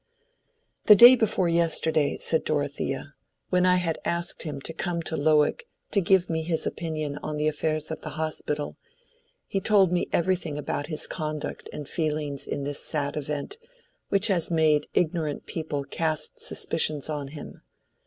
[0.87, 3.13] "The day before yesterday," said Dorothea,
[3.51, 7.37] "when I had asked him to come to Lowick to give me his opinion on
[7.37, 8.77] the affairs of the Hospital,
[9.45, 13.59] he told me everything about his conduct and feelings in this sad event
[14.09, 17.61] which has made ignorant people cast suspicions on him.